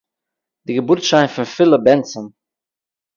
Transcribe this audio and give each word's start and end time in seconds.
די 0.65 0.71
געבורטס-שיין 0.77 1.27
פון 1.33 1.45
פיליפּ 1.53 1.83
בענסאָן 1.85 2.25